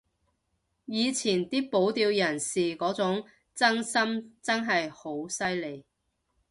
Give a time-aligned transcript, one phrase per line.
[0.85, 5.85] 以前啲保釣人士嗰種真心真係好犀利